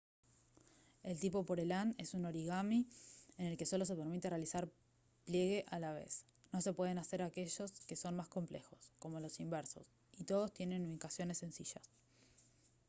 el 1.03 1.19
tipo 1.19 1.45
pureland 1.45 1.93
es 1.99 2.15
un 2.15 2.25
origami 2.25 2.87
en 3.37 3.45
el 3.45 3.55
que 3.55 3.67
solo 3.67 3.85
se 3.85 3.95
permite 3.95 4.31
realizar 4.31 4.67
pliegue 5.25 5.63
a 5.69 5.77
la 5.77 5.93
vez 5.93 6.25
no 6.51 6.59
se 6.59 6.73
pueden 6.73 6.97
hacer 6.97 7.21
aquellos 7.21 7.71
que 7.85 7.95
son 7.95 8.15
más 8.15 8.27
complejos 8.27 8.91
como 8.97 9.19
los 9.19 9.39
inversos 9.39 9.85
y 10.17 10.23
todos 10.23 10.51
tienen 10.55 10.87
ubicaciones 10.87 11.37
sencillas 11.37 11.87